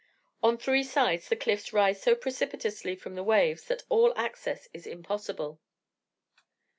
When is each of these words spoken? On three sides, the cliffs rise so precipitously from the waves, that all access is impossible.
On 0.41 0.57
three 0.57 0.81
sides, 0.83 1.29
the 1.29 1.35
cliffs 1.35 1.71
rise 1.71 2.01
so 2.01 2.15
precipitously 2.15 2.95
from 2.95 3.13
the 3.13 3.21
waves, 3.21 3.65
that 3.65 3.83
all 3.87 4.17
access 4.17 4.67
is 4.73 4.87
impossible. 4.87 5.59